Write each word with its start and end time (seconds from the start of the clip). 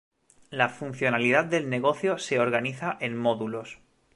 La 0.49 0.69
funcionalidad 0.69 1.45
del 1.45 1.69
negocio 1.69 2.17
se 2.17 2.39
organiza 2.39 2.97
en 3.01 3.15
módulos. 3.15 3.77